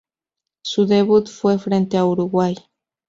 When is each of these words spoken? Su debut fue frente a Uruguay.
Su 0.65 0.87
debut 0.87 1.27
fue 1.29 1.59
frente 1.59 1.95
a 1.95 2.05
Uruguay. 2.05 2.55